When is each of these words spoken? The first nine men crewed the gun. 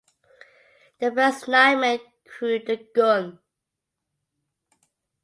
The 0.97 1.11
first 1.11 1.47
nine 1.47 1.81
men 1.81 1.99
crewed 2.25 2.65
the 2.65 2.77
gun. 2.77 3.37